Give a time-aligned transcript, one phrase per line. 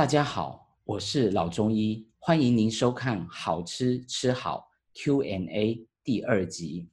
[0.00, 6.88] 大家好，我是老中医，欢迎您收看《好吃吃好 Q&A》第二集。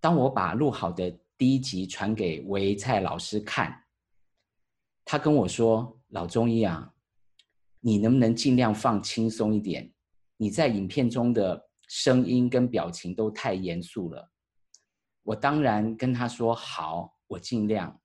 [0.00, 3.84] 当我把录好的第一集传给维蔡老师看，
[5.04, 6.94] 他跟我说：“老中医啊，
[7.80, 9.92] 你能不能尽量放轻松一点？
[10.38, 14.32] 你在影片中的声音跟表情都太严肃了。”
[15.22, 18.00] 我当然跟他说：“好，我尽量。”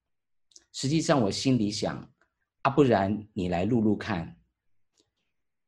[0.74, 2.12] 实际上我心里想。
[2.62, 4.38] 啊，不然你来录录看。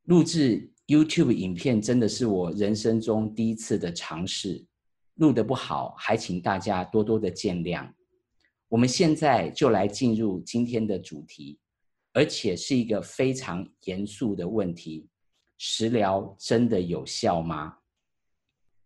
[0.04, 4.66] 录制 YouTube 影片真的是我人生中第一次的尝试，
[5.16, 7.90] 录的不好，还请大家多多的见谅。
[8.68, 11.60] 我们现在就来进入今天的主题，
[12.14, 15.08] 而且是一个非常严肃的问题：
[15.58, 17.78] 食疗真的有效吗？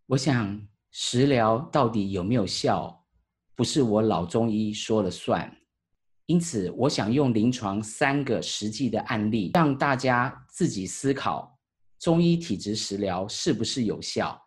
[0.07, 3.05] 我想，食疗到底有没有效，
[3.55, 5.57] 不是我老中医说了算。
[6.27, 11.59] 因此，我想用临床三个实际的案例，让大家自己思考
[11.99, 14.41] 中医体质食疗是不是有效。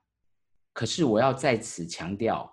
[0.72, 2.50] 可是，我要在此强调，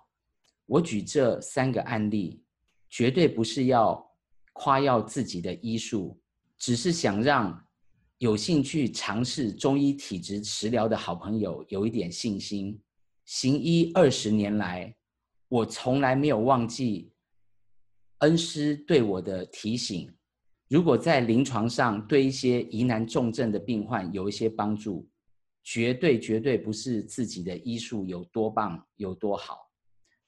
[0.66, 2.42] 我举这三个案例，
[2.90, 4.06] 绝对不是要
[4.52, 6.20] 夸耀自己的医术，
[6.58, 7.66] 只是想让
[8.18, 12.78] 有兴趣尝试中医体质食疗的好朋友有一点信心。
[13.24, 14.94] 行医二十年来，
[15.48, 17.10] 我从来没有忘记。
[18.24, 20.10] 恩师对我的提醒：
[20.68, 25.06] 如果在临床上对一些疑难重症的病患有一些帮助，
[25.62, 29.58] 绝对绝对不是自己的医术有多棒有多好，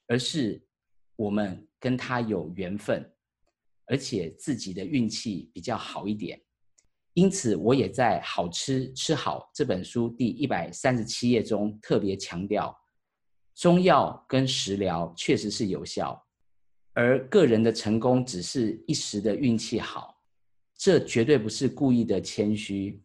[0.05, 0.63] 而是
[1.15, 3.03] 我们跟他有缘分，
[3.87, 6.39] 而且自己的运气比较好一点。
[7.15, 12.77] 因此，我也在《好吃吃好》这本书第一百三十七页中特别强调，
[13.55, 16.26] 中药跟食疗确实是有效。
[16.97, 20.19] 而个人的成功只是一时的运气好，
[20.75, 22.99] 这绝对不是故意的谦虚，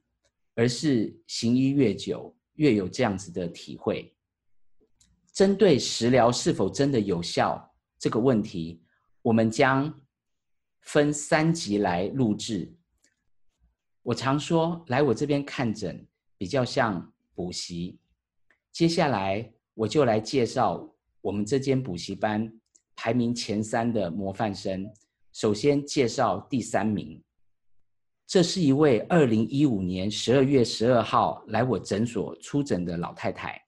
[0.54, 4.10] 而是行医越久越有这样子的体会。
[5.34, 8.82] 针对食疗是否真的有效这个问题，
[9.20, 9.94] 我们将
[10.80, 12.74] 分三集来录制。
[14.02, 16.02] 我常说，来我这边看诊
[16.38, 17.98] 比较像补习。
[18.72, 20.90] 接下来我就来介绍
[21.20, 22.50] 我们这间补习班。
[22.94, 24.90] 排名前三的模范生，
[25.32, 27.22] 首先介绍第三名。
[28.26, 33.62] 这是一位二零一五年十二月十二号来我诊所出诊的老太太，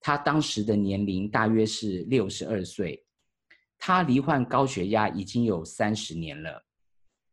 [0.00, 3.02] 她当时的年龄大约是六十二岁，
[3.78, 6.62] 她罹患高血压已经有三十年了，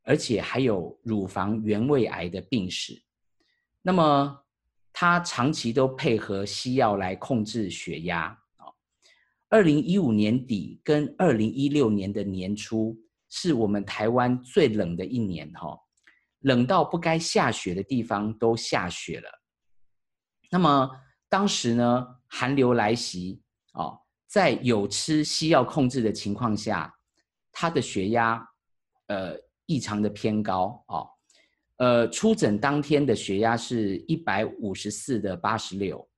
[0.04, 3.02] 而且还有乳房原位癌的病史。
[3.82, 4.46] 那么
[4.94, 8.38] 她长期都配合西药来控制血压。
[9.52, 12.98] 二零一五年底跟二零一六年的年初
[13.28, 15.78] 是我们台湾最冷的一年，哈，
[16.40, 19.30] 冷到不该下雪的地方都下雪了。
[20.50, 20.90] 那么
[21.28, 23.42] 当时呢，寒流来袭，
[23.74, 26.94] 哦，在有吃西药控制的情况下，
[27.52, 28.42] 他的血压
[29.08, 29.36] 呃
[29.66, 31.10] 异常的偏高，哦，
[31.76, 36.10] 呃，出诊当天的血压是一百五十四的八十六。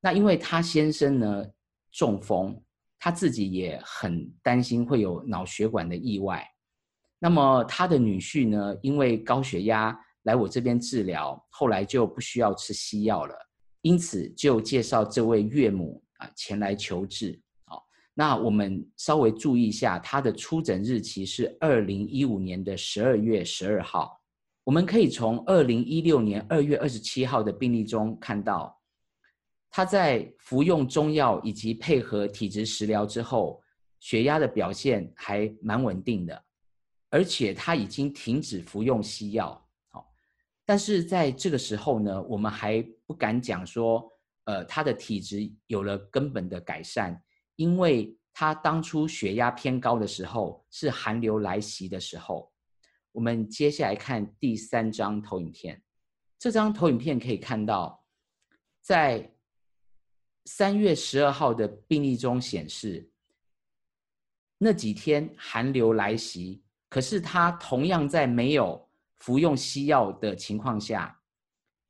[0.00, 1.44] 那因为他先生呢
[1.92, 2.58] 中风。
[3.00, 6.44] 他自己也很担心会有脑血管的意外，
[7.18, 13.34] 那么他的女婿呢，因为高血压来我这边治疗，后来就不需要吃西药了，
[13.82, 17.40] 因此就介绍这位岳母啊前来求治。
[17.66, 24.20] 好，那我们稍微注意一下，他的出诊日期是二零一五年的十二月十二号，
[24.64, 28.77] 我们可以从二零一六年二月二十七号的病例中看到。
[29.70, 33.62] 他在服用中药以及配合体质食疗之后，
[34.00, 36.44] 血压的表现还蛮稳定的，
[37.10, 39.68] 而且他已经停止服用西药。
[39.88, 40.10] 好，
[40.64, 44.10] 但是在这个时候呢，我们还不敢讲说，
[44.44, 47.22] 呃，他的体质有了根本的改善，
[47.56, 52.50] 因为他当初血压偏高的时候是寒流来袭的时候。
[53.10, 55.82] 我们接下来看第三张投影片，
[56.38, 58.04] 这张投影片可以看到，
[58.80, 59.28] 在
[60.50, 63.06] 三月十二号的病例中显示，
[64.56, 71.20] 那几天寒流来袭，可是他同样在没有服用西药的情况下，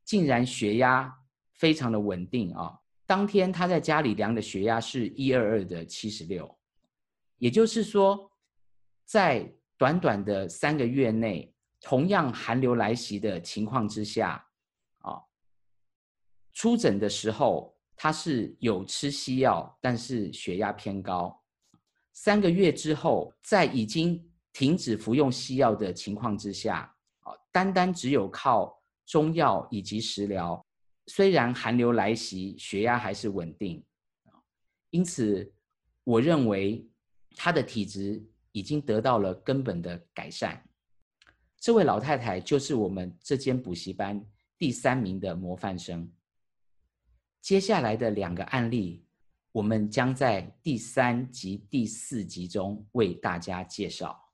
[0.04, 1.20] 竟然血压
[1.52, 2.76] 非常的稳定啊！
[3.06, 6.58] 当天他在家里量的血压是一二二的七十六，
[7.36, 8.28] 也就是说，
[9.04, 14.44] 在短短的三个月内，同样寒流来袭的情况之下，
[14.98, 15.22] 啊，
[16.52, 17.77] 出诊的时候。
[18.00, 21.36] 他是有吃西药，但是血压偏高。
[22.12, 30.64] 三个月之后，在已经停止服用西药的情况之下，啊，单单只有靠中药以及食疗，
[31.08, 33.84] 虽然寒流来袭，血压还是稳定，
[34.90, 35.52] 因此
[36.04, 36.88] 我认为
[37.34, 40.62] 他的体质已经得到了根本的改善。
[41.58, 44.24] 这位老太太就是我们这间补习班
[44.56, 46.08] 第三名的模范生。
[47.40, 49.04] 接下来的两个案例，
[49.52, 54.27] 我们将在第三集第四集中为大家介绍。